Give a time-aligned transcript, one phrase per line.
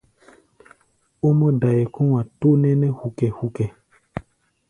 [1.25, 3.65] Ó mɔ́-dai kɔ̧́-a̧ tó nɛ́nɛ́ hukɛ-hukɛ.